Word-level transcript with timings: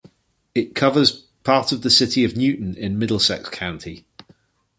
It 0.55 0.73
covers 0.73 1.27
part 1.43 1.71
of 1.71 1.83
the 1.83 1.91
city 1.91 2.23
of 2.25 2.35
Newton 2.35 2.75
in 2.75 2.97
Middlesex 2.97 3.47
County. 3.51 4.03